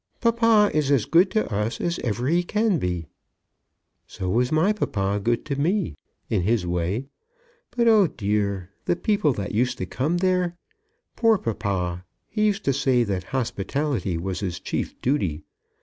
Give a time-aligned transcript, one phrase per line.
[0.19, 3.05] "Papa is as good to us as ever he can be."
[4.07, 5.95] "So was my papa good to me,
[6.27, 7.05] in his way;
[7.69, 10.57] but, oh dear, the people that used to come there!
[11.15, 12.03] Poor papa!
[12.27, 15.43] He used to say that hospitality was his chief duty.